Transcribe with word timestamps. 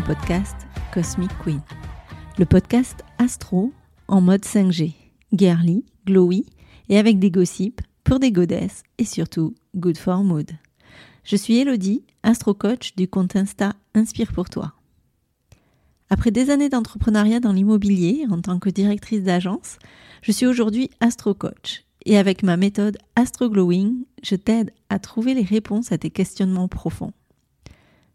podcast 0.00 0.54
Cosmic 0.92 1.30
Queen, 1.42 1.60
le 2.38 2.44
podcast 2.44 3.04
astro 3.18 3.72
en 4.08 4.20
mode 4.20 4.44
5G, 4.44 4.94
girly, 5.32 5.84
glowy 6.06 6.44
et 6.88 6.98
avec 6.98 7.18
des 7.18 7.30
gossips 7.30 7.80
pour 8.04 8.18
des 8.18 8.32
godesses 8.32 8.82
et 8.98 9.04
surtout 9.04 9.54
good 9.74 9.96
for 9.96 10.22
mood. 10.22 10.50
Je 11.24 11.36
suis 11.36 11.58
Elodie, 11.58 12.04
astro 12.22 12.54
coach 12.54 12.94
du 12.96 13.08
compte 13.08 13.36
Insta 13.36 13.74
Inspire 13.94 14.32
pour 14.32 14.48
toi. 14.48 14.74
Après 16.10 16.30
des 16.30 16.50
années 16.50 16.68
d'entrepreneuriat 16.68 17.40
dans 17.40 17.52
l'immobilier 17.52 18.26
en 18.30 18.40
tant 18.40 18.58
que 18.58 18.70
directrice 18.70 19.22
d'agence, 19.22 19.78
je 20.22 20.32
suis 20.32 20.46
aujourd'hui 20.46 20.90
astro 21.00 21.34
coach 21.34 21.86
et 22.06 22.16
avec 22.16 22.44
ma 22.44 22.56
méthode 22.56 22.98
Astro 23.16 23.50
Glowing, 23.50 24.04
je 24.22 24.36
t'aide 24.36 24.72
à 24.88 25.00
trouver 25.00 25.34
les 25.34 25.42
réponses 25.42 25.90
à 25.90 25.98
tes 25.98 26.10
questionnements 26.10 26.68
profonds. 26.68 27.12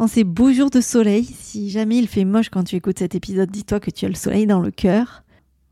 En 0.00 0.06
ces 0.06 0.22
beaux 0.22 0.52
jours 0.52 0.70
de 0.70 0.80
soleil, 0.80 1.24
si 1.24 1.70
jamais 1.70 1.98
il 1.98 2.06
fait 2.06 2.24
moche 2.24 2.50
quand 2.50 2.62
tu 2.62 2.76
écoutes 2.76 3.00
cet 3.00 3.16
épisode, 3.16 3.50
dis-toi 3.50 3.80
que 3.80 3.90
tu 3.90 4.04
as 4.04 4.08
le 4.08 4.14
soleil 4.14 4.46
dans 4.46 4.60
le 4.60 4.70
cœur. 4.70 5.24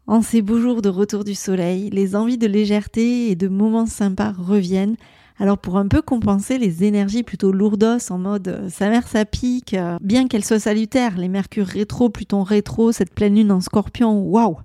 En 0.08 0.20
ces 0.20 0.42
beaux 0.42 0.60
jours 0.60 0.82
de 0.82 0.88
retour 0.88 1.22
du 1.22 1.36
soleil, 1.36 1.90
les 1.90 2.16
envies 2.16 2.36
de 2.36 2.48
légèreté 2.48 3.30
et 3.30 3.36
de 3.36 3.46
moments 3.46 3.86
sympas 3.86 4.32
reviennent. 4.36 4.96
Alors 5.38 5.58
pour 5.58 5.78
un 5.78 5.86
peu 5.86 6.02
compenser 6.02 6.58
les 6.58 6.82
énergies 6.82 7.22
plutôt 7.22 7.52
lourdos 7.52 8.10
en 8.10 8.18
mode 8.18 8.48
euh, 8.48 8.68
sa 8.68 8.88
mère 8.88 9.06
ça 9.06 9.24
pique, 9.24 9.74
euh, 9.74 9.96
bien 10.00 10.26
qu'elle 10.26 10.44
soit 10.44 10.58
salutaire, 10.58 11.16
les 11.18 11.28
mercures 11.28 11.66
rétro, 11.66 12.08
Pluton 12.08 12.42
rétro, 12.42 12.90
cette 12.90 13.14
pleine 13.14 13.36
lune 13.36 13.52
en 13.52 13.60
scorpion, 13.60 14.18
waouh 14.22 14.56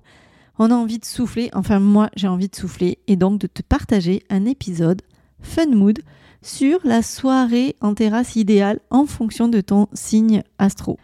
On 0.58 0.72
a 0.72 0.74
envie 0.74 0.98
de 0.98 1.04
souffler, 1.04 1.50
enfin 1.52 1.78
moi 1.78 2.08
j'ai 2.16 2.26
envie 2.26 2.48
de 2.48 2.56
souffler 2.56 2.98
et 3.06 3.14
donc 3.14 3.38
de 3.38 3.46
te 3.46 3.62
partager 3.62 4.24
un 4.28 4.44
épisode 4.44 5.02
fun 5.40 5.66
mood 5.66 6.00
sur 6.42 6.80
la 6.84 7.02
soirée 7.02 7.76
en 7.80 7.94
terrasse 7.94 8.36
idéale 8.36 8.80
en 8.90 9.06
fonction 9.06 9.48
de 9.48 9.60
ton 9.60 9.86
signe 9.92 10.42
astro. 10.58 10.98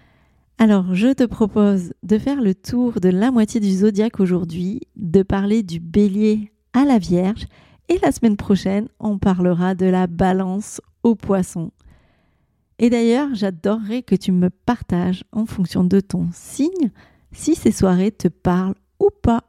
Alors, 0.59 0.93
je 0.94 1.12
te 1.12 1.25
propose 1.25 1.93
de 2.03 2.19
faire 2.19 2.43
le 2.43 2.54
tour 2.54 3.00
de 3.00 3.09
la 3.09 3.31
moitié 3.31 3.60
du 3.60 3.71
zodiaque 3.71 4.19
aujourd'hui, 4.19 4.81
de 4.97 5.22
parler 5.22 5.62
du 5.62 5.78
bélier 5.78 6.53
à 6.72 6.84
la 6.84 6.98
vierge, 6.98 7.47
et 7.88 7.98
la 8.03 8.12
semaine 8.12 8.37
prochaine, 8.37 8.88
on 8.98 9.19
parlera 9.19 9.75
de 9.75 9.87
la 9.87 10.09
balance 10.09 10.81
au 11.04 11.15
poisson. 11.15 11.71
Et 12.81 12.91
d'ailleurs, 12.91 13.28
j'adorerais 13.34 14.03
que 14.03 14.15
tu 14.15 14.32
me 14.32 14.50
partages 14.50 15.25
en 15.32 15.47
fonction 15.47 15.84
de 15.84 16.00
ton 16.00 16.28
signe 16.32 16.91
si 17.32 17.54
ces 17.54 17.72
soirées 17.72 18.12
te 18.12 18.28
parlent 18.28 18.75
ou 19.00 19.09
pas. 19.22 19.44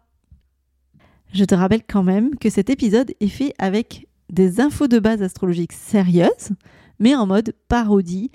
Je 1.34 1.46
te 1.46 1.54
rappelle 1.54 1.84
quand 1.88 2.04
même 2.04 2.36
que 2.36 2.50
cet 2.50 2.70
épisode 2.70 3.12
est 3.20 3.28
fait 3.28 3.54
avec 3.60 4.09
des 4.30 4.60
infos 4.60 4.88
de 4.88 5.00
base 5.00 5.22
astrologiques 5.22 5.74
sérieuses, 5.74 6.52
mais 7.00 7.16
en 7.16 7.26
mode 7.26 7.54
parodie. 7.68 8.32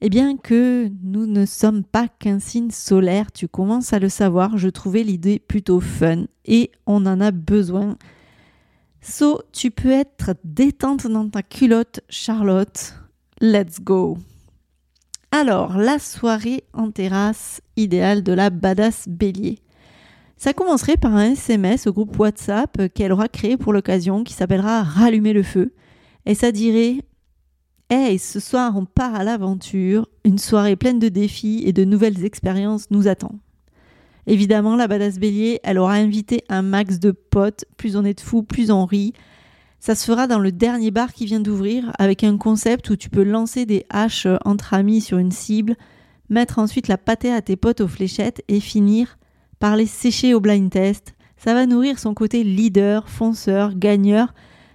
Et 0.00 0.10
bien 0.10 0.36
que 0.36 0.90
nous 1.02 1.26
ne 1.26 1.46
sommes 1.46 1.82
pas 1.82 2.08
qu'un 2.08 2.38
signe 2.38 2.70
solaire, 2.70 3.32
tu 3.32 3.48
commences 3.48 3.92
à 3.92 3.98
le 3.98 4.08
savoir, 4.08 4.58
je 4.58 4.68
trouvais 4.68 5.02
l'idée 5.02 5.38
plutôt 5.38 5.80
fun 5.80 6.24
et 6.44 6.70
on 6.86 7.06
en 7.06 7.20
a 7.20 7.30
besoin. 7.30 7.96
So, 9.00 9.42
tu 9.52 9.70
peux 9.70 9.90
être 9.90 10.34
détente 10.44 11.06
dans 11.06 11.28
ta 11.28 11.42
culotte, 11.42 12.00
Charlotte. 12.08 12.94
Let's 13.40 13.80
go. 13.80 14.18
Alors, 15.30 15.76
la 15.78 15.98
soirée 15.98 16.64
en 16.72 16.90
terrasse 16.90 17.60
idéale 17.76 18.22
de 18.22 18.32
la 18.32 18.50
badass 18.50 19.08
bélier. 19.08 19.58
Ça 20.36 20.52
commencerait 20.52 20.96
par 20.96 21.14
un 21.14 21.32
SMS 21.32 21.86
au 21.86 21.92
groupe 21.92 22.18
WhatsApp 22.18 22.92
qu'elle 22.92 23.12
aura 23.12 23.28
créé 23.28 23.56
pour 23.56 23.72
l'occasion 23.72 24.24
qui 24.24 24.34
s'appellera 24.34 24.82
Rallumer 24.82 25.32
le 25.32 25.42
feu. 25.42 25.72
Et 26.26 26.34
ça 26.34 26.52
dirait 26.52 26.98
Hey, 27.90 28.18
ce 28.18 28.40
soir 28.40 28.74
on 28.76 28.86
part 28.86 29.14
à 29.14 29.24
l'aventure, 29.24 30.08
une 30.24 30.38
soirée 30.38 30.74
pleine 30.74 30.98
de 30.98 31.08
défis 31.08 31.62
et 31.66 31.72
de 31.72 31.84
nouvelles 31.84 32.24
expériences 32.24 32.90
nous 32.90 33.08
attend. 33.08 33.38
Évidemment, 34.26 34.74
la 34.74 34.88
badass 34.88 35.18
bélier, 35.18 35.60
elle 35.62 35.78
aura 35.78 35.94
invité 35.94 36.44
un 36.48 36.62
max 36.62 36.98
de 36.98 37.10
potes, 37.10 37.66
plus 37.76 37.96
on 37.96 38.04
est 38.04 38.14
de 38.14 38.20
fous, 38.20 38.42
plus 38.42 38.70
on 38.70 38.86
rit. 38.86 39.12
Ça 39.80 39.94
se 39.94 40.06
fera 40.06 40.26
dans 40.26 40.38
le 40.38 40.50
dernier 40.50 40.90
bar 40.90 41.12
qui 41.12 41.26
vient 41.26 41.40
d'ouvrir, 41.40 41.92
avec 41.98 42.24
un 42.24 42.38
concept 42.38 42.88
où 42.88 42.96
tu 42.96 43.10
peux 43.10 43.22
lancer 43.22 43.66
des 43.66 43.84
haches 43.90 44.26
entre 44.46 44.72
amis 44.72 45.02
sur 45.02 45.18
une 45.18 45.30
cible, 45.30 45.76
mettre 46.30 46.58
ensuite 46.58 46.88
la 46.88 46.96
pâtée 46.96 47.32
à 47.32 47.42
tes 47.42 47.56
potes 47.56 47.82
aux 47.82 47.88
fléchettes 47.88 48.42
et 48.48 48.60
finir 48.60 49.18
Parler 49.58 49.86
sécher 49.86 50.34
au 50.34 50.40
blind 50.40 50.70
test, 50.70 51.14
ça 51.36 51.54
va 51.54 51.66
nourrir 51.66 51.98
son 51.98 52.14
côté 52.14 52.42
leader, 52.42 53.08
fonceur, 53.08 53.74
gagneur 53.74 54.34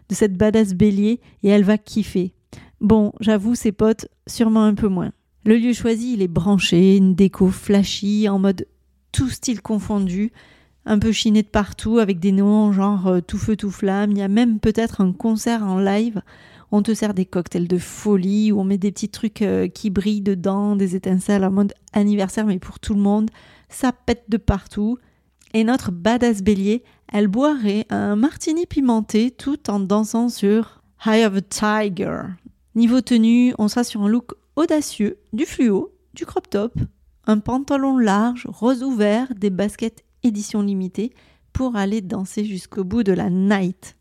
de 0.10 0.16
cette 0.16 0.38
badass 0.38 0.74
bélier 0.74 1.20
et 1.44 1.50
elle 1.50 1.64
va 1.64 1.78
kiffer. 1.78 2.34
Bon, 2.82 3.12
j'avoue, 3.20 3.56
ses 3.56 3.72
potes, 3.72 4.08
sûrement 4.28 4.64
un 4.64 4.74
peu 4.74 4.88
moins. 4.88 5.12
Le 5.46 5.58
lieu 5.58 5.74
choisi, 5.74 6.14
il 6.14 6.22
est 6.22 6.28
branché, 6.28 6.98
une 6.98 7.16
déco 7.16 7.50
flashy, 7.50 8.30
en 8.30 8.40
mode 8.40 8.68
tout 9.12 9.30
style 9.30 9.62
confondu, 9.62 10.32
un 10.86 11.00
peu 11.00 11.12
chiné 11.12 11.44
de 11.44 11.48
partout, 11.48 12.00
avec 12.00 12.20
des 12.20 12.32
noms 12.32 12.72
genre 12.72 13.08
euh, 13.08 13.22
tout 13.22 13.38
feu 13.38 13.56
tout 13.56 13.72
flamme. 13.72 14.12
Il 14.12 14.18
y 14.18 14.22
a 14.22 14.28
même 14.28 14.60
peut-être 14.60 15.02
un 15.02 15.12
concert 15.12 15.64
en 15.64 15.80
live. 15.80 16.22
On 16.72 16.84
te 16.84 16.94
sert 16.94 17.14
des 17.14 17.26
cocktails 17.26 17.68
de 17.68 17.78
folie, 17.78 18.52
où 18.52 18.60
on 18.60 18.64
met 18.64 18.78
des 18.78 18.92
petits 18.92 19.10
trucs 19.10 19.42
euh, 19.42 19.68
qui 19.68 19.90
brillent 19.90 20.22
dedans, 20.22 20.76
des 20.76 20.96
étincelles 20.96 21.44
en 21.44 21.52
mode 21.52 21.74
anniversaire, 21.94 22.46
mais 22.46 22.60
pour 22.60 22.80
tout 22.80 22.94
le 22.94 23.02
monde 23.02 23.30
ça 23.70 23.92
pète 23.92 24.26
de 24.30 24.38
partout. 24.38 24.98
Et 25.54 25.64
notre 25.64 25.92
badass 25.92 26.42
bélier, 26.42 26.84
elle 27.12 27.28
boirait 27.28 27.86
un 27.90 28.16
martini 28.16 28.66
pimenté 28.66 29.32
tout 29.32 29.70
en 29.70 29.80
dansant 29.80 30.30
sur 30.30 30.84
High 31.06 31.26
of 31.26 31.36
a 31.38 31.42
Tiger. 31.42 32.22
Niveau 32.76 33.02
tenue, 33.02 33.54
on 33.58 33.68
sera 33.68 33.84
sur 33.84 34.04
un 34.04 34.10
look 34.10 34.34
audacieux, 34.56 35.18
du 35.34 35.46
fluo, 35.46 35.92
du 36.14 36.26
crop 36.26 36.50
top, 36.50 36.74
un 37.26 37.40
pantalon 37.40 37.98
large, 37.98 38.48
rose 38.48 38.84
ouvert, 38.84 39.34
des 39.36 39.50
baskets 39.50 40.04
édition 40.24 40.62
limitée 40.62 41.14
pour 41.54 41.76
aller 41.76 42.02
danser 42.02 42.46
jusqu'au 42.46 42.84
bout 42.84 43.04
de 43.04 43.14
la 43.14 43.30
night. 43.30 43.96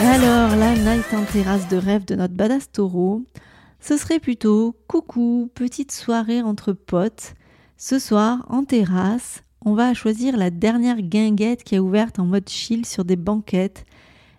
Alors, 0.00 0.54
la 0.54 0.76
night 0.76 1.12
en 1.12 1.24
terrasse 1.24 1.66
de 1.68 1.76
rêve 1.76 2.04
de 2.04 2.14
notre 2.14 2.34
badass 2.34 2.70
taureau, 2.70 3.24
ce 3.80 3.96
serait 3.96 4.20
plutôt 4.20 4.76
coucou, 4.86 5.50
petite 5.56 5.90
soirée 5.90 6.40
entre 6.40 6.72
potes. 6.72 7.34
Ce 7.76 7.98
soir, 7.98 8.46
en 8.48 8.62
terrasse, 8.62 9.42
on 9.64 9.74
va 9.74 9.94
choisir 9.94 10.36
la 10.36 10.50
dernière 10.50 11.02
guinguette 11.02 11.64
qui 11.64 11.74
est 11.74 11.80
ouverte 11.80 12.20
en 12.20 12.26
mode 12.26 12.48
chill 12.48 12.86
sur 12.86 13.04
des 13.04 13.16
banquettes 13.16 13.84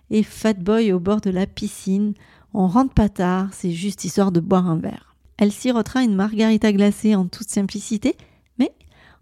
et 0.10 0.24
fat 0.24 0.54
boy 0.54 0.94
au 0.94 1.00
bord 1.02 1.20
de 1.20 1.30
la 1.30 1.46
piscine. 1.46 2.14
On 2.54 2.68
rentre 2.68 2.94
pas 2.94 3.10
tard, 3.10 3.50
c'est 3.52 3.72
juste 3.72 4.06
histoire 4.06 4.32
de 4.32 4.40
boire 4.40 4.70
un 4.70 4.78
verre. 4.78 5.18
Elle 5.38 5.52
sirotera 5.52 6.04
une 6.04 6.16
margarita 6.16 6.72
glacée 6.72 7.16
en 7.16 7.26
toute 7.26 7.50
simplicité, 7.50 8.16
mais 8.60 8.72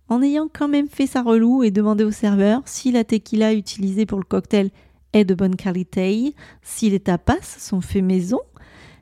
en 0.08 0.22
ayant 0.22 0.48
quand 0.52 0.68
même 0.68 0.88
fait 0.88 1.08
sa 1.08 1.24
relou 1.24 1.64
et 1.64 1.72
demandé 1.72 2.04
au 2.04 2.12
serveur 2.12 2.62
si 2.66 2.92
la 2.92 3.04
tequila 3.04 3.54
utilisée 3.56 4.06
pour 4.06 4.20
le 4.20 4.24
cocktail 4.24 4.70
est 5.14 5.26
de 5.26 5.36
bonne 5.36 5.56
qualité, 5.56 6.34
si 6.62 6.90
les 6.90 7.00
tapas 7.00 7.42
sont 7.42 7.82
faits 7.82 8.04
maison, 8.04 8.40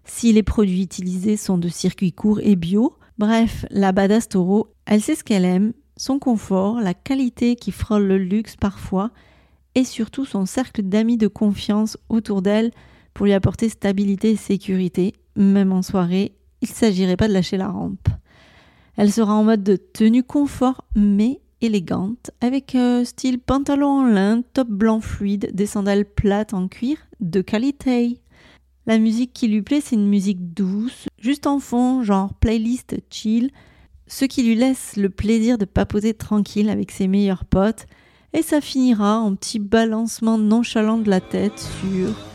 si 0.04 0.34
les 0.34 0.44
produits 0.44 0.84
utilisés 0.84 1.38
sont 1.38 1.57
de 1.57 1.69
circuit 1.69 2.12
court 2.12 2.40
et 2.42 2.56
bio. 2.56 2.94
Bref, 3.18 3.66
la 3.72 3.92
badass 3.92 4.30
taureau, 4.30 4.74
elle 4.86 5.02
sait 5.02 5.16
ce 5.16 5.24
qu'elle 5.24 5.46
aime, 5.46 5.74
son 5.98 6.19
confort, 6.19 6.81
la 6.81 6.94
qualité 6.94 7.56
qui 7.56 7.72
frôle 7.72 8.04
le 8.04 8.18
luxe 8.18 8.56
parfois, 8.56 9.12
et 9.74 9.84
surtout 9.84 10.25
son 10.25 10.46
cercle 10.46 10.84
d'amis 10.84 11.18
de 11.18 11.28
confiance 11.28 11.98
autour 12.10 12.42
d'elle 12.42 12.72
pour 13.13 13.25
lui 13.25 13.34
apporter 13.34 13.69
stabilité 13.69 14.31
et 14.31 14.36
sécurité, 14.36 15.13
même 15.36 15.72
en 15.72 15.81
soirée, 15.81 16.34
il 16.62 16.69
ne 16.69 16.74
s'agirait 16.74 17.18
pas 17.18 17.28
de 17.28 17.34
lâcher 17.34 17.58
la 17.58 17.69
rampe. 17.69 18.08
Elle 18.98 19.12
sera 19.12 19.34
en 19.34 19.44
mode 19.44 19.63
de 19.63 19.75
tenue 19.75 20.24
confort 20.24 20.86
mais 20.96 21.42
élégante, 21.62 22.31
avec 22.42 22.78
style 23.04 23.40
pantalon 23.40 24.02
en 24.02 24.06
lin, 24.06 24.42
top 24.54 24.68
blanc 24.68 25.00
fluide, 25.00 25.52
des 25.54 25.66
sandales 25.66 26.06
plates 26.06 26.54
en 26.54 26.68
cuir 26.68 26.98
de 27.19 27.42
qualité. 27.42 28.19
La 28.88 29.00
musique 29.00 29.34
qui 29.34 29.48
lui 29.48 29.62
plaît, 29.62 29.81
c'est 29.81 29.96
une 29.96 30.07
musique 30.07 30.54
douce, 30.54 31.07
juste 31.19 31.48
en 31.48 31.60
fond, 31.60 32.04
genre 32.04 32.34
playlist 32.36 32.96
chill, 33.10 33.52
ce 34.07 34.25
qui 34.25 34.44
lui 34.44 34.56
laisse 34.56 34.96
le 34.96 35.10
plaisir 35.10 35.57
de 35.57 35.66
papoter 35.66 36.13
tranquille 36.13 36.69
avec 36.69 36.92
ses 36.92 37.07
meilleurs 37.07 37.46
potes, 37.46 37.88
et 38.34 38.42
ça 38.42 38.62
finira 38.62 39.19
en 39.19 39.34
petit 39.36 39.60
balancement 39.60 40.38
nonchalant 40.38 40.98
de 40.98 41.10
la 41.10 41.22
tête 41.22 41.60
sur 41.81 42.35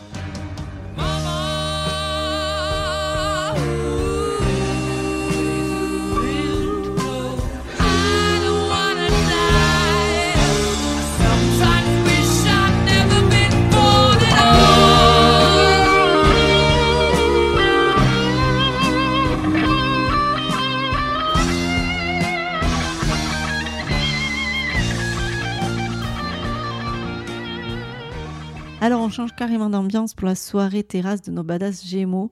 Alors 28.82 29.02
on 29.02 29.10
change 29.10 29.36
carrément 29.36 29.68
d'ambiance 29.68 30.14
pour 30.14 30.26
la 30.26 30.34
soirée 30.34 30.82
terrasse 30.82 31.20
de 31.20 31.30
nos 31.30 31.42
badass 31.42 31.86
Gémeaux. 31.86 32.30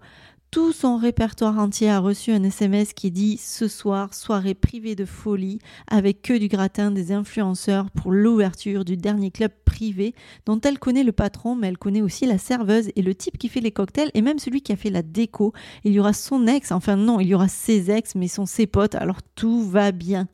Tout 0.50 0.72
son 0.72 0.96
répertoire 0.96 1.58
entier 1.58 1.90
a 1.90 1.98
reçu 1.98 2.32
un 2.32 2.42
SMS 2.42 2.94
qui 2.94 3.10
dit 3.10 3.36
ce 3.36 3.68
soir 3.68 4.14
soirée 4.14 4.54
privée 4.54 4.94
de 4.94 5.04
folie 5.04 5.58
avec 5.88 6.22
que 6.22 6.38
du 6.38 6.48
gratin 6.48 6.90
des 6.90 7.12
influenceurs 7.12 7.90
pour 7.90 8.12
l'ouverture 8.12 8.86
du 8.86 8.96
dernier 8.96 9.30
club 9.30 9.52
privé 9.66 10.14
dont 10.46 10.58
elle 10.62 10.78
connaît 10.78 11.04
le 11.04 11.12
patron 11.12 11.54
mais 11.54 11.68
elle 11.68 11.76
connaît 11.76 12.00
aussi 12.00 12.24
la 12.24 12.38
serveuse 12.38 12.88
et 12.96 13.02
le 13.02 13.14
type 13.14 13.36
qui 13.36 13.50
fait 13.50 13.60
les 13.60 13.70
cocktails 13.70 14.10
et 14.14 14.22
même 14.22 14.38
celui 14.38 14.62
qui 14.62 14.72
a 14.72 14.76
fait 14.76 14.88
la 14.88 15.02
déco. 15.02 15.52
Il 15.84 15.92
y 15.92 16.00
aura 16.00 16.14
son 16.14 16.46
ex, 16.46 16.72
enfin 16.72 16.96
non, 16.96 17.20
il 17.20 17.28
y 17.28 17.34
aura 17.34 17.48
ses 17.48 17.90
ex 17.90 18.14
mais 18.14 18.26
sont 18.26 18.46
ses 18.46 18.66
potes 18.66 18.94
alors 18.94 19.20
tout 19.34 19.68
va 19.68 19.92
bien. 19.92 20.28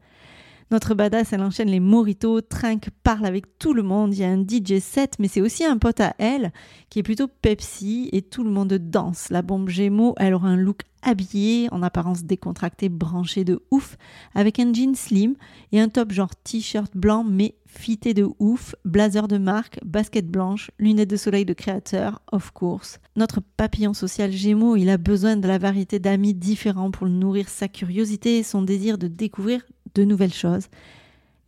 Notre 0.74 0.96
badass, 0.96 1.32
elle 1.32 1.42
enchaîne 1.42 1.70
les 1.70 1.78
moritos, 1.78 2.40
trinque, 2.40 2.88
parle 3.04 3.26
avec 3.26 3.60
tout 3.60 3.74
le 3.74 3.84
monde. 3.84 4.12
Il 4.12 4.18
y 4.18 4.24
a 4.24 4.28
un 4.28 4.42
DJ 4.42 4.80
set, 4.80 5.12
mais 5.20 5.28
c'est 5.28 5.40
aussi 5.40 5.64
un 5.64 5.78
pote 5.78 6.00
à 6.00 6.16
elle 6.18 6.52
qui 6.90 6.98
est 6.98 7.04
plutôt 7.04 7.28
Pepsi 7.28 8.08
et 8.10 8.22
tout 8.22 8.42
le 8.42 8.50
monde 8.50 8.72
danse. 8.72 9.28
La 9.30 9.42
bombe 9.42 9.68
Gémeaux, 9.68 10.16
elle 10.18 10.34
aura 10.34 10.48
un 10.48 10.56
look 10.56 10.80
habillé, 11.04 11.68
en 11.70 11.82
apparence 11.82 12.24
décontracté, 12.24 12.88
branché 12.88 13.44
de 13.44 13.62
ouf, 13.70 13.96
avec 14.34 14.58
un 14.58 14.72
jean 14.72 14.96
slim 14.96 15.34
et 15.70 15.78
un 15.78 15.88
top 15.88 16.10
genre 16.10 16.34
t-shirt 16.34 16.96
blanc 16.96 17.22
mais 17.22 17.54
fité 17.66 18.14
de 18.14 18.26
ouf, 18.38 18.74
blazer 18.84 19.28
de 19.28 19.38
marque, 19.38 19.78
basket 19.84 20.28
blanche, 20.28 20.70
lunettes 20.78 21.10
de 21.10 21.16
soleil 21.16 21.44
de 21.44 21.52
créateur, 21.52 22.22
of 22.32 22.50
course. 22.52 22.98
Notre 23.16 23.40
papillon 23.40 23.94
social 23.94 24.32
Gémeaux, 24.32 24.76
il 24.76 24.88
a 24.88 24.96
besoin 24.96 25.36
de 25.36 25.46
la 25.46 25.58
variété 25.58 25.98
d'amis 25.98 26.34
différents 26.34 26.90
pour 26.90 27.08
nourrir 27.08 27.48
sa 27.48 27.68
curiosité 27.68 28.38
et 28.38 28.42
son 28.42 28.62
désir 28.62 28.98
de 28.98 29.08
découvrir 29.08 29.62
de 29.94 30.04
nouvelles 30.04 30.32
choses, 30.32 30.68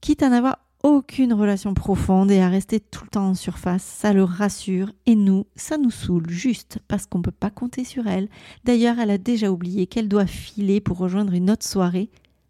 quitte 0.01 0.23
à 0.23 0.29
n'avoir 0.29 0.59
aucune 0.83 1.33
relation 1.33 1.75
profonde 1.75 2.31
et 2.31 2.41
à 2.41 2.49
rester 2.49 2.79
tout 2.79 3.05
le 3.05 3.11
temps 3.11 3.31
en 3.31 3.35
surface, 3.35 3.83
ça 3.83 4.13
le 4.13 4.23
rassure 4.23 4.93
et 5.07 5.17
nous, 5.17 5.47
ça 5.57 5.79
nous 5.79 5.91
saoule 5.91 6.31
juste 6.31 6.79
parce 6.87 7.07
qu'on 7.07 7.19
ne 7.19 7.25
peut 7.25 7.33
pas 7.33 7.51
compter 7.51 7.83
sur 7.83 8.07
elle. 8.07 8.29
D'ailleurs, 8.65 8.99
elle 9.01 9.11
a 9.11 9.19
déjà 9.19 9.51
oublié 9.51 9.87
qu'elle 9.87 10.09
doit 10.09 10.27
filer 10.27 10.81
pour 10.81 10.99
rejoindre 10.99 11.33
une 11.33 11.51
autre 11.51 11.67
soirée, 11.67 12.09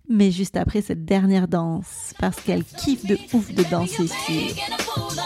mais 0.08 0.30
juste 0.30 0.56
après 0.56 0.82
cette 0.82 1.04
dernière 1.04 1.48
danse, 1.48 2.12
parce 2.18 2.40
qu'elle 2.40 2.64
kiffe 2.64 3.06
de 3.06 3.16
ouf 3.32 3.54
de 3.54 3.62
danser 3.70 4.06
sur. 4.06 5.25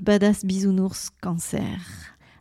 Badass 0.00 0.44
bisounours 0.44 1.10
cancer. 1.20 1.78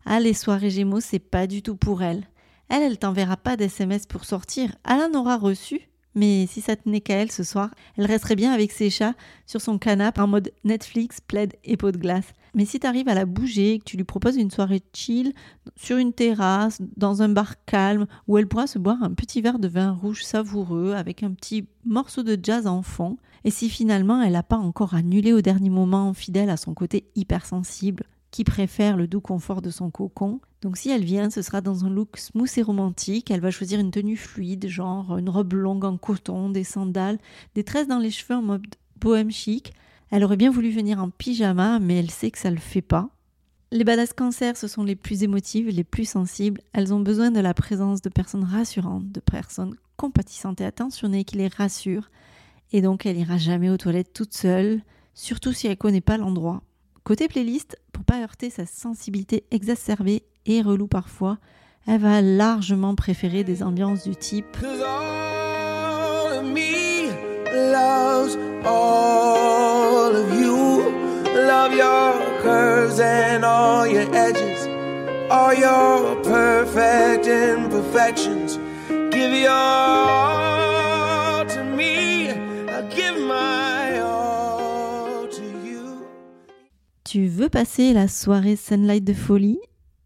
Ah, 0.06 0.19
les 0.19 0.33
soirées 0.33 0.69
Gémeaux, 0.69 1.00
c'est 1.01 1.19
pas 1.19 1.48
du 1.48 1.62
tout 1.62 1.75
pour 1.75 2.01
elle. 2.01 2.24
Elle, 2.69 2.83
elle 2.83 2.98
t'enverra 2.98 3.36
pas 3.36 3.57
d'SMS 3.57 4.07
pour 4.07 4.24
sortir. 4.24 4.75
En 4.88 5.13
aura 5.13 5.38
reçu, 5.38 5.89
mais 6.15 6.45
si 6.47 6.61
ça 6.61 6.75
tenait 6.75 7.01
qu'à 7.01 7.15
elle 7.15 7.31
ce 7.31 7.43
soir, 7.43 7.69
elle 7.97 8.05
resterait 8.05 8.35
bien 8.35 8.51
avec 8.51 8.71
ses 8.71 8.89
chats 8.89 9.15
sur 9.45 9.61
son 9.61 9.77
canapé 9.77 10.21
en 10.21 10.27
mode 10.27 10.51
Netflix, 10.63 11.21
plaid 11.21 11.55
et 11.63 11.77
pot 11.77 11.91
de 11.91 11.97
glace. 11.97 12.33
Mais 12.53 12.65
si 12.65 12.79
t'arrives 12.79 13.07
à 13.07 13.13
la 13.13 13.25
bouger, 13.25 13.79
que 13.79 13.85
tu 13.85 13.97
lui 13.97 14.03
proposes 14.03 14.35
une 14.35 14.51
soirée 14.51 14.81
chill 14.93 15.33
sur 15.77 15.97
une 15.97 16.11
terrasse, 16.11 16.81
dans 16.97 17.21
un 17.21 17.29
bar 17.29 17.63
calme, 17.65 18.07
où 18.27 18.37
elle 18.37 18.47
pourra 18.47 18.67
se 18.67 18.77
boire 18.77 19.01
un 19.01 19.13
petit 19.13 19.41
verre 19.41 19.59
de 19.59 19.69
vin 19.69 19.91
rouge 19.91 20.23
savoureux 20.23 20.93
avec 20.93 21.23
un 21.23 21.31
petit 21.31 21.67
morceau 21.85 22.23
de 22.23 22.37
jazz 22.41 22.67
en 22.67 22.81
fond, 22.81 23.17
et 23.43 23.51
si 23.51 23.69
finalement 23.69 24.21
elle 24.21 24.33
n'a 24.33 24.43
pas 24.43 24.57
encore 24.57 24.95
annulé 24.95 25.33
au 25.33 25.41
dernier 25.41 25.69
moment, 25.69 26.13
fidèle 26.13 26.49
à 26.49 26.57
son 26.57 26.73
côté 26.73 27.05
hypersensible, 27.15 28.03
qui 28.31 28.44
préfère 28.44 28.98
le 28.98 29.07
doux 29.07 29.22
confort 29.22 29.62
de 29.62 29.69
son 29.69 29.92
cocon. 29.92 30.39
Donc 30.62 30.78
si 30.78 30.89
elle 30.89 31.04
vient, 31.04 31.30
ce 31.30 31.42
sera 31.42 31.62
dans 31.62 31.86
un 31.86 31.89
look 31.89 32.18
smooth 32.18 32.57
et 32.57 32.62
romantique. 32.62 33.30
Elle 33.30 33.42
va 33.42 33.52
choisir 33.52 33.80
une 33.80 33.92
tenue 33.92 34.18
fluide, 34.18 34.68
genre 34.68 35.18
une 35.18 35.30
robe 35.30 35.54
longue 35.54 35.85
en 35.85 35.97
coton, 35.97 36.50
des 36.50 36.64
sandales, 36.64 37.19
des 37.56 37.64
tresses 37.64 37.88
dans 37.88 38.00
les 38.00 38.11
cheveux 38.11 38.35
en 38.35 38.42
mode 38.42 38.66
bohème 39.00 39.31
chic. 39.31 39.73
Elle 40.11 40.23
aurait 40.23 40.38
bien 40.38 40.52
voulu 40.52 40.71
venir 40.71 41.02
en 41.02 41.09
pyjama, 41.09 41.80
mais 41.80 41.97
elle 41.97 42.11
sait 42.11 42.31
que 42.31 42.38
ça 42.38 42.52
le 42.52 42.57
fait 42.57 42.81
pas. 42.81 43.09
Les 43.73 43.85
badass 43.85 44.11
cancer, 44.11 44.57
ce 44.57 44.68
sont 44.68 44.83
les 44.83 44.97
plus 44.97 45.23
émotives, 45.23 45.69
les 45.69 45.85
plus 45.85 46.04
sensibles. 46.04 46.59
Elles 46.73 46.94
ont 46.94 47.00
besoin 47.00 47.31
de 47.31 47.40
la 47.40 47.54
présence 47.54 48.02
de 48.02 48.09
personnes 48.09 48.44
rassurantes, 48.44 49.09
de 49.09 49.21
personnes 49.21 49.78
compatissantes 49.95 50.59
et 50.59 50.66
attentionnées 50.66 51.23
qui 51.23 51.38
les 51.38 51.47
rassurent. 51.47 52.11
Et 52.73 52.81
donc, 52.81 53.06
elle 53.06 53.18
ira 53.18 53.38
jamais 53.38 53.69
aux 53.69 53.78
toilettes 53.78 54.11
toute 54.14 54.33
seule, 54.33 54.81
surtout 55.14 55.54
si 55.54 55.68
elle 55.68 55.78
connaît 55.78 56.02
pas 56.02 56.18
l'endroit. 56.18 56.64
Côté 57.03 57.27
playlist, 57.27 57.77
pour 57.91 58.03
pas 58.03 58.21
heurter 58.21 58.49
sa 58.49 58.65
sensibilité 58.65 59.43
exacerbée 59.51 60.23
et 60.45 60.61
relou 60.61 60.87
parfois, 60.87 61.37
elle 61.87 62.01
va 62.01 62.21
largement 62.21 62.95
préférer 62.95 63.43
des 63.43 63.63
ambiances 63.63 64.07
du 64.07 64.15
type 64.15 64.57
all 75.31 75.53
your 75.53 76.21
perfect 76.23 77.25
imperfections. 77.25 78.57
Give 79.11 79.33
your 79.33 80.50
Tu 87.11 87.27
veux 87.27 87.49
passer 87.49 87.91
la 87.91 88.07
soirée 88.07 88.56
Sunlight 88.56 89.03
de 89.03 89.11
folie 89.11 89.59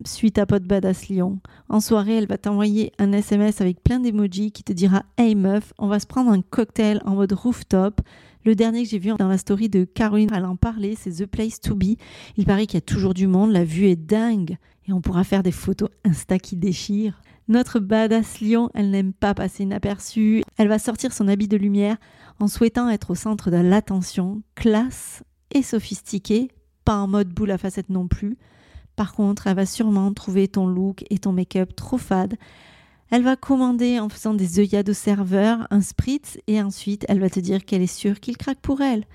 Suis 0.05 0.31
ta 0.31 0.47
pote 0.47 0.63
Badass 0.63 1.07
Lyon. 1.07 1.39
En 1.69 1.79
soirée, 1.79 2.15
elle 2.15 2.25
va 2.25 2.39
t'envoyer 2.39 2.93
un 2.97 3.12
SMS 3.12 3.62
avec 3.62 3.83
plein 3.83 4.00
d'emojis 4.00 4.51
qui 4.51 4.63
te 4.63 4.74
dira 4.74 5.03
Hey 5.15 5.35
meuf, 5.35 5.71
on 5.77 5.85
va 5.85 6.00
se 6.00 6.07
prendre 6.07 6.31
un 6.31 6.41
cocktail 6.41 7.03
en 7.05 7.13
mode 7.13 7.33
rooftop. 7.33 8.01
Le 8.43 8.55
dernier 8.55 8.81
que 8.81 8.89
j'ai 8.89 8.97
vu 8.97 9.13
dans 9.19 9.27
la 9.27 9.38
story 9.38 9.69
de 9.69 9.83
Caroline, 9.83 10.31
elle 10.33 10.45
en 10.45 10.55
parlait, 10.55 10.95
c'est 10.97 11.24
The 11.24 11.27
Place 11.27 11.62
to 11.62 11.75
Be. 11.75 11.95
Il 12.38 12.45
paraît 12.45 12.65
qu'il 12.65 12.77
y 12.77 12.79
a 12.79 12.81
toujours 12.81 13.13
du 13.13 13.27
monde, 13.27 13.51
la 13.51 13.65
vue 13.65 13.85
est 13.85 13.95
dingue 13.95 14.57
et 14.88 14.91
on 14.91 15.00
pourra 15.00 15.24
faire 15.24 15.43
des 15.43 15.51
photos 15.51 15.89
Insta 16.05 16.39
qui 16.39 16.55
déchirent. 16.55 17.21
Notre 17.47 17.79
badass 17.79 18.41
lion, 18.41 18.71
elle 18.74 18.89
n'aime 18.89 19.13
pas 19.13 19.35
passer 19.35 19.62
inaperçue. 19.62 20.41
Elle 20.57 20.69
va 20.69 20.79
sortir 20.79 21.13
son 21.13 21.27
habit 21.27 21.47
de 21.47 21.57
lumière 21.57 21.97
en 22.39 22.47
souhaitant 22.47 22.89
être 22.89 23.12
au 23.12 23.15
centre 23.15 23.51
de 23.51 23.57
l'attention, 23.57 24.41
classe 24.55 25.21
et 25.53 25.62
sophistiquée, 25.62 26.50
pas 26.86 26.96
en 26.96 27.08
mode 27.08 27.30
boule 27.30 27.51
à 27.51 27.58
facettes 27.58 27.89
non 27.89 28.08
plus. 28.08 28.38
Par 28.96 29.13
contre, 29.13 29.48
elle 29.48 29.56
va 29.56 29.65
sûrement 29.65 30.13
trouver 30.13 30.48
ton 30.48 30.68
look 30.68 31.04
et 31.10 31.20
ton 31.20 31.34
make-up 31.34 31.75
trop 31.75 31.98
fade. 31.98 32.36
Elle 33.12 33.24
va 33.24 33.36
commander 33.36 34.00
en 34.00 34.10
faisant 34.10 34.34
des 34.34 34.60
œillades 34.60 34.89
au 34.89 34.94
serveur, 34.94 35.68
un 35.70 35.82
spritz, 35.82 36.38
et 36.48 36.62
ensuite 36.62 37.06
elle 37.08 37.20
va 37.20 37.30
te 37.30 37.39
dire 37.39 37.65
qu'elle 37.65 37.82
est 37.82 37.88
sûre 37.88 38.20
qu'il 38.20 38.38
craque 38.38 38.60
pour 38.62 38.82
elle. 38.82 39.06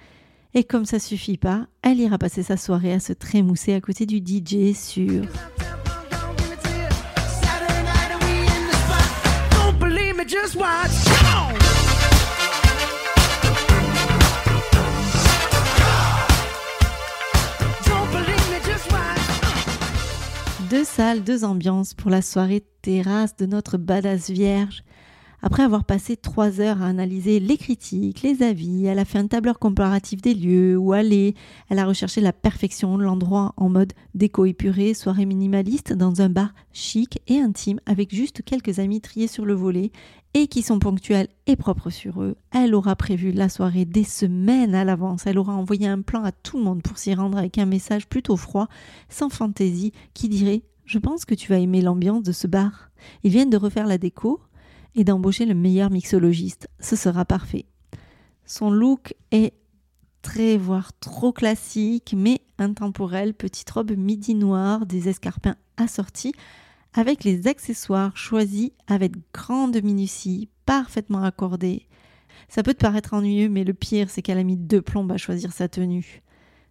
Et 0.54 0.64
comme 0.64 0.84
ça 0.84 0.98
suffit 0.98 1.36
pas, 1.36 1.66
elle 1.82 2.00
ira 2.00 2.18
passer 2.18 2.42
sa 2.42 2.56
soirée 2.56 2.92
à 2.92 3.00
se 3.00 3.12
trémousser 3.12 3.72
à 3.72 3.80
côté 3.80 4.04
du 4.04 4.18
DJ 4.18 4.74
sur. 4.76 5.24
Deux 20.70 20.84
salles, 20.84 21.24
deux 21.24 21.42
ambiances 21.44 21.94
pour 21.94 22.12
la 22.12 22.22
soirée 22.22 22.64
terrasse 22.80 23.34
de 23.34 23.44
notre 23.44 23.76
badass 23.76 24.30
vierge. 24.30 24.84
Après 25.42 25.62
avoir 25.62 25.84
passé 25.84 26.18
trois 26.18 26.60
heures 26.60 26.82
à 26.82 26.86
analyser 26.86 27.40
les 27.40 27.56
critiques, 27.56 28.20
les 28.20 28.42
avis, 28.42 28.84
elle 28.84 28.98
a 28.98 29.06
fait 29.06 29.18
un 29.18 29.26
tableur 29.26 29.58
comparatif 29.58 30.20
des 30.20 30.34
lieux 30.34 30.76
où 30.76 30.92
aller. 30.92 31.34
Elle 31.70 31.78
a 31.78 31.86
recherché 31.86 32.20
la 32.20 32.34
perfection, 32.34 32.98
l'endroit 32.98 33.54
en 33.56 33.70
mode 33.70 33.94
déco 34.14 34.44
épuré, 34.44 34.92
soirée 34.92 35.24
minimaliste 35.24 35.94
dans 35.94 36.20
un 36.20 36.28
bar 36.28 36.52
chic 36.72 37.22
et 37.26 37.38
intime 37.38 37.80
avec 37.86 38.14
juste 38.14 38.42
quelques 38.42 38.80
amis 38.80 39.00
triés 39.00 39.28
sur 39.28 39.46
le 39.46 39.54
volet 39.54 39.92
et 40.34 40.46
qui 40.46 40.60
sont 40.60 40.78
ponctuels 40.78 41.28
et 41.46 41.56
propres 41.56 41.88
sur 41.88 42.22
eux. 42.22 42.36
Elle 42.52 42.74
aura 42.74 42.94
prévu 42.94 43.32
la 43.32 43.48
soirée 43.48 43.86
des 43.86 44.04
semaines 44.04 44.74
à 44.74 44.84
l'avance. 44.84 45.26
Elle 45.26 45.38
aura 45.38 45.54
envoyé 45.54 45.88
un 45.88 46.02
plan 46.02 46.22
à 46.22 46.32
tout 46.32 46.58
le 46.58 46.64
monde 46.64 46.82
pour 46.82 46.98
s'y 46.98 47.14
rendre 47.14 47.38
avec 47.38 47.56
un 47.56 47.66
message 47.66 48.06
plutôt 48.06 48.36
froid, 48.36 48.68
sans 49.08 49.30
fantaisie, 49.30 49.92
qui 50.12 50.28
dirait 50.28 50.62
Je 50.84 50.98
pense 50.98 51.24
que 51.24 51.34
tu 51.34 51.48
vas 51.48 51.58
aimer 51.58 51.80
l'ambiance 51.80 52.24
de 52.24 52.32
ce 52.32 52.46
bar. 52.46 52.90
Ils 53.24 53.32
viennent 53.32 53.50
de 53.50 53.56
refaire 53.56 53.86
la 53.86 53.96
déco 53.96 54.40
et 54.94 55.04
d'embaucher 55.04 55.46
le 55.46 55.54
meilleur 55.54 55.90
mixologiste. 55.90 56.68
Ce 56.80 56.96
sera 56.96 57.24
parfait. 57.24 57.66
Son 58.44 58.70
look 58.70 59.14
est 59.30 59.54
très, 60.22 60.56
voire 60.56 60.92
trop 60.98 61.32
classique, 61.32 62.14
mais 62.16 62.40
intemporel. 62.58 63.34
Petite 63.34 63.70
robe 63.70 63.92
midi 63.92 64.34
noire, 64.34 64.86
des 64.86 65.08
escarpins 65.08 65.56
assortis, 65.76 66.34
avec 66.92 67.24
les 67.24 67.46
accessoires 67.46 68.16
choisis 68.16 68.70
avec 68.86 69.12
grande 69.32 69.82
minutie, 69.82 70.48
parfaitement 70.66 71.22
accordés. 71.22 71.86
Ça 72.48 72.62
peut 72.62 72.74
te 72.74 72.80
paraître 72.80 73.14
ennuyeux, 73.14 73.48
mais 73.48 73.64
le 73.64 73.74
pire, 73.74 74.10
c'est 74.10 74.22
qu'elle 74.22 74.38
a 74.38 74.42
mis 74.44 74.56
deux 74.56 74.82
plombes 74.82 75.12
à 75.12 75.16
choisir 75.16 75.52
sa 75.52 75.68
tenue. 75.68 76.22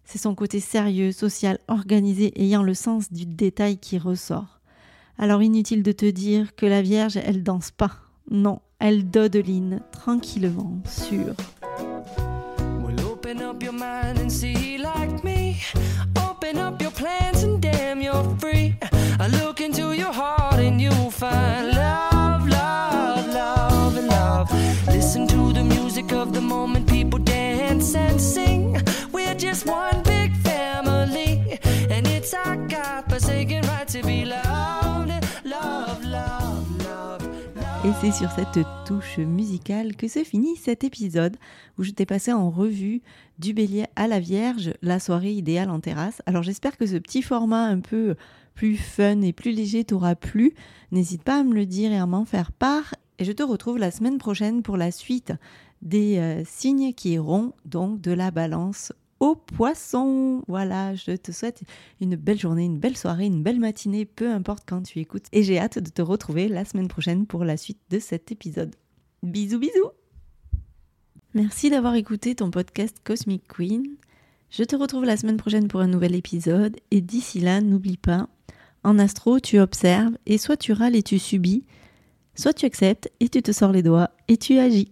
C'est 0.04 0.18
son 0.18 0.34
côté 0.34 0.60
sérieux, 0.60 1.12
social, 1.12 1.58
organisé, 1.68 2.32
ayant 2.40 2.62
le 2.62 2.74
sens 2.74 3.12
du 3.12 3.26
détail 3.26 3.78
qui 3.78 3.96
ressort. 3.96 4.60
Alors 5.18 5.42
inutile 5.42 5.82
de 5.82 5.92
te 5.92 6.06
dire 6.06 6.54
que 6.54 6.66
la 6.66 6.82
Vierge, 6.82 7.16
elle 7.16 7.42
danse 7.42 7.70
pas. 7.70 8.09
Non, 8.32 8.60
elle 8.78 9.10
dodeline 9.10 9.80
tranquillement 9.90 10.80
sur 10.86 11.34
Well, 12.80 13.00
open 13.10 13.42
up 13.42 13.60
your 13.60 13.72
mind 13.72 14.18
and 14.20 14.30
see 14.30 14.78
like 14.78 15.24
me. 15.24 15.60
Open 16.16 16.58
up 16.58 16.80
your 16.80 16.92
plans 16.92 17.42
and 17.42 17.60
damn, 17.60 18.00
you're 18.00 18.22
free. 18.38 18.76
I 19.18 19.26
look 19.42 19.60
into 19.60 19.94
your 19.94 20.12
heart 20.12 20.60
and 20.60 20.80
you'll 20.80 21.10
find 21.10 21.72
love, 21.74 22.48
love, 22.48 23.26
love, 23.34 23.96
and 23.96 24.06
love. 24.06 24.48
Listen 24.86 25.26
to 25.26 25.52
the 25.52 25.64
music 25.64 26.12
of 26.12 26.32
the 26.32 26.40
moment, 26.40 26.88
people 26.88 27.18
dance 27.18 27.96
and 27.96 28.20
sing. 28.20 28.80
We're 29.12 29.34
just 29.34 29.66
one 29.66 30.02
big 30.04 30.36
family, 30.36 31.58
and 31.90 32.06
it's 32.06 32.32
our 32.32 32.56
God-forsaken 32.68 33.66
right 33.66 33.88
to 33.88 34.02
be 34.04 34.24
c'est 38.00 38.12
sur 38.12 38.30
cette 38.30 38.60
touche 38.86 39.18
musicale 39.18 39.94
que 39.94 40.08
se 40.08 40.24
finit 40.24 40.56
cet 40.56 40.84
épisode 40.84 41.36
où 41.78 41.82
je 41.82 41.90
t'ai 41.90 42.06
passé 42.06 42.32
en 42.32 42.48
revue 42.48 43.02
du 43.38 43.52
bélier 43.52 43.84
à 43.94 44.08
la 44.08 44.20
Vierge, 44.20 44.72
la 44.80 44.98
soirée 44.98 45.32
idéale 45.32 45.68
en 45.68 45.80
terrasse. 45.80 46.22
Alors 46.24 46.42
j'espère 46.42 46.78
que 46.78 46.86
ce 46.86 46.96
petit 46.96 47.20
format 47.20 47.64
un 47.66 47.80
peu 47.80 48.14
plus 48.54 48.78
fun 48.78 49.20
et 49.20 49.34
plus 49.34 49.52
léger 49.52 49.84
t'aura 49.84 50.14
plu. 50.14 50.54
N'hésite 50.92 51.22
pas 51.22 51.40
à 51.40 51.44
me 51.44 51.54
le 51.54 51.66
dire 51.66 51.92
et 51.92 51.98
à 51.98 52.06
m'en 52.06 52.24
faire 52.24 52.52
part. 52.52 52.94
Et 53.18 53.24
je 53.24 53.32
te 53.32 53.42
retrouve 53.42 53.76
la 53.76 53.90
semaine 53.90 54.16
prochaine 54.16 54.62
pour 54.62 54.78
la 54.78 54.92
suite 54.92 55.34
des 55.82 56.16
euh, 56.16 56.42
signes 56.46 56.94
qui 56.94 57.12
iront 57.12 57.52
donc 57.66 58.00
de 58.00 58.12
la 58.12 58.30
balance 58.30 58.92
au 59.20 59.36
poisson. 59.36 60.42
Voilà, 60.48 60.94
je 60.94 61.12
te 61.12 61.30
souhaite 61.30 61.62
une 62.00 62.16
belle 62.16 62.38
journée, 62.38 62.64
une 62.64 62.78
belle 62.78 62.96
soirée, 62.96 63.26
une 63.26 63.42
belle 63.42 63.60
matinée, 63.60 64.04
peu 64.04 64.30
importe 64.30 64.64
quand 64.66 64.82
tu 64.82 64.98
écoutes. 64.98 65.26
Et 65.32 65.42
j'ai 65.42 65.58
hâte 65.58 65.78
de 65.78 65.90
te 65.90 66.02
retrouver 66.02 66.48
la 66.48 66.64
semaine 66.64 66.88
prochaine 66.88 67.26
pour 67.26 67.44
la 67.44 67.56
suite 67.56 67.80
de 67.90 67.98
cet 67.98 68.32
épisode. 68.32 68.74
Bisous, 69.22 69.58
bisous 69.58 69.90
Merci 71.34 71.70
d'avoir 71.70 71.94
écouté 71.94 72.34
ton 72.34 72.50
podcast 72.50 72.96
Cosmic 73.04 73.46
Queen. 73.46 73.84
Je 74.50 74.64
te 74.64 74.74
retrouve 74.74 75.04
la 75.04 75.16
semaine 75.16 75.36
prochaine 75.36 75.68
pour 75.68 75.80
un 75.80 75.86
nouvel 75.86 76.16
épisode. 76.16 76.76
Et 76.90 77.00
d'ici 77.00 77.38
là, 77.38 77.60
n'oublie 77.60 77.98
pas, 77.98 78.28
en 78.82 78.98
astro, 78.98 79.38
tu 79.38 79.60
observes 79.60 80.16
et 80.26 80.38
soit 80.38 80.56
tu 80.56 80.72
râles 80.72 80.96
et 80.96 81.02
tu 81.02 81.18
subis, 81.18 81.64
soit 82.34 82.54
tu 82.54 82.66
acceptes 82.66 83.10
et 83.20 83.28
tu 83.28 83.42
te 83.42 83.52
sors 83.52 83.70
les 83.70 83.82
doigts 83.82 84.10
et 84.26 84.38
tu 84.38 84.58
agis. 84.58 84.90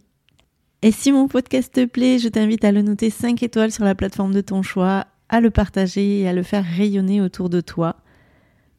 Et 0.82 0.92
si 0.92 1.10
mon 1.10 1.26
podcast 1.26 1.74
te 1.74 1.84
plaît, 1.84 2.18
je 2.18 2.28
t'invite 2.28 2.64
à 2.64 2.70
le 2.70 2.82
noter 2.82 3.10
5 3.10 3.42
étoiles 3.42 3.72
sur 3.72 3.84
la 3.84 3.96
plateforme 3.96 4.32
de 4.32 4.40
ton 4.40 4.62
choix, 4.62 5.06
à 5.28 5.40
le 5.40 5.50
partager 5.50 6.20
et 6.20 6.28
à 6.28 6.32
le 6.32 6.44
faire 6.44 6.64
rayonner 6.64 7.20
autour 7.20 7.50
de 7.50 7.60
toi. 7.60 7.96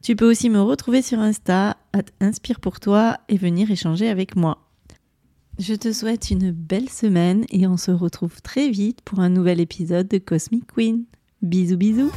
Tu 0.02 0.16
peux 0.16 0.28
aussi 0.28 0.48
me 0.48 0.62
retrouver 0.62 1.02
sur 1.02 1.18
Insta, 1.18 1.76
à 1.92 2.00
Inspire 2.20 2.60
pour 2.60 2.80
toi 2.80 3.18
et 3.28 3.36
venir 3.36 3.70
échanger 3.70 4.08
avec 4.08 4.34
moi. 4.34 4.66
Je 5.58 5.74
te 5.74 5.92
souhaite 5.92 6.30
une 6.30 6.52
belle 6.52 6.88
semaine 6.88 7.44
et 7.50 7.66
on 7.66 7.76
se 7.76 7.90
retrouve 7.90 8.40
très 8.40 8.70
vite 8.70 9.02
pour 9.02 9.20
un 9.20 9.28
nouvel 9.28 9.60
épisode 9.60 10.08
de 10.08 10.16
Cosmic 10.16 10.66
Queen. 10.74 11.04
Bisous 11.42 11.76
bisous 11.76 12.12